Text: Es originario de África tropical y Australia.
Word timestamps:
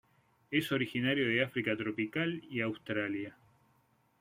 Es 0.49 0.71
originario 0.71 1.27
de 1.27 1.43
África 1.43 1.77
tropical 1.77 2.41
y 2.49 2.61
Australia. 2.61 3.37